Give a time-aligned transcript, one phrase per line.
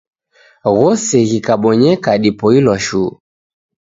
[0.77, 3.11] Ghose ghikabonyeka dipoilwa shuu.